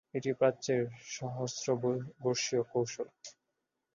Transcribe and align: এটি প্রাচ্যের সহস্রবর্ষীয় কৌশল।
এটি 0.13 0.31
প্রাচ্যের 0.39 0.81
সহস্রবর্ষীয় 1.09 2.63
কৌশল। 2.71 3.07